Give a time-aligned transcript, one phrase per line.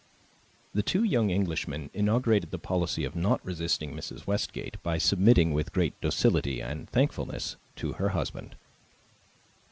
[0.73, 4.25] The two young Englishmen inaugurated the policy of not resisting Mrs.
[4.25, 8.55] Westgate by submitting, with great docility and thankfulness, to her husband.